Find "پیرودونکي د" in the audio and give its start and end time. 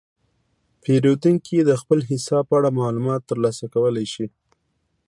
0.81-1.71